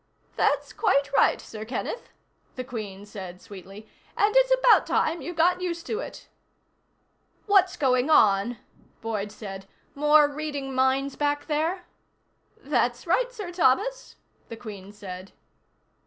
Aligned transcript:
"That's 0.35 0.73
quite 0.73 1.13
right, 1.13 1.39
Sir 1.39 1.63
Kenneth," 1.63 2.09
the 2.55 2.63
Queen 2.63 3.05
said 3.05 3.39
sweetly. 3.39 3.87
"And 4.17 4.35
it's 4.35 4.51
about 4.51 4.87
time 4.87 5.21
you 5.21 5.31
got 5.31 5.61
used 5.61 5.85
to 5.85 5.99
it." 5.99 6.27
"What's 7.45 7.77
going 7.77 8.09
on?" 8.09 8.57
Boyd 9.01 9.31
said. 9.31 9.67
"More 9.93 10.27
reading 10.27 10.73
minds 10.73 11.15
back 11.15 11.45
there?" 11.45 11.85
"That's 12.57 13.05
right, 13.05 13.31
Sir 13.31 13.51
Thomas," 13.51 14.15
the 14.49 14.57
Queen 14.57 14.91
said. 14.91 15.33